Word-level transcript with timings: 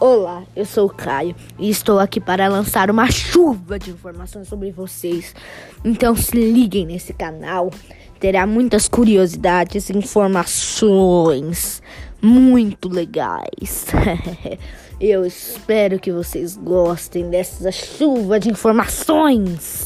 Olá, 0.00 0.42
eu 0.56 0.66
sou 0.66 0.86
o 0.86 0.90
Caio 0.90 1.36
e 1.56 1.70
estou 1.70 2.00
aqui 2.00 2.20
para 2.20 2.48
lançar 2.48 2.90
uma 2.90 3.08
chuva 3.10 3.78
de 3.78 3.92
informações 3.92 4.48
sobre 4.48 4.72
vocês. 4.72 5.34
Então 5.84 6.16
se 6.16 6.36
liguem 6.36 6.84
nesse 6.84 7.12
canal, 7.12 7.70
terá 8.18 8.44
muitas 8.44 8.88
curiosidades 8.88 9.88
e 9.88 9.96
informações 9.96 11.80
muito 12.20 12.88
legais. 12.88 13.86
eu 15.00 15.24
espero 15.24 16.00
que 16.00 16.10
vocês 16.10 16.56
gostem 16.56 17.30
dessa 17.30 17.70
chuva 17.70 18.40
de 18.40 18.50
informações. 18.50 19.83